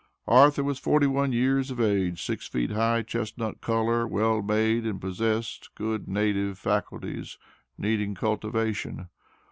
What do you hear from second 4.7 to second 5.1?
and